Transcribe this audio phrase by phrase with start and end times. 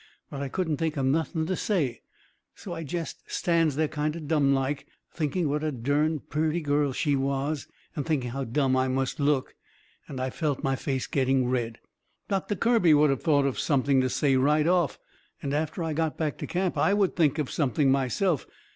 [0.31, 2.01] But I couldn't think of nothing to say,
[2.55, 6.91] so I jest stands there kind o' dumb like, thinking what a dern purty girl
[6.91, 9.53] she was, and thinking how dumb I must look,
[10.07, 11.77] and I felt my face getting red.
[12.29, 14.97] Doctor Kirby would of thought of something to say right off.
[15.39, 18.47] And after I got back to camp I would think of something myself.